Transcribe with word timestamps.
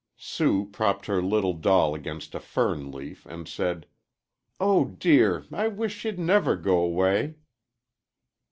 Sue 0.17 0.65
propped 0.65 1.05
her 1.05 1.21
little 1.21 1.53
doll 1.53 1.93
against 1.93 2.33
a 2.33 2.39
fern 2.39 2.91
leaf 2.91 3.23
and 3.27 3.47
said: 3.47 3.85
"Oh, 4.59 4.85
dear! 4.85 5.45
I 5.53 5.67
wish 5.67 5.93
she'd 5.95 6.17
never 6.17 6.55
go 6.55 6.87
'way." 6.87 7.35